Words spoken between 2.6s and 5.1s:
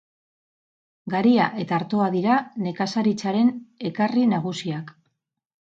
nekazaritzaren ekarri nagusiak.